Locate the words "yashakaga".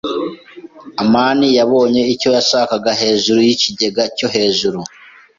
2.37-2.91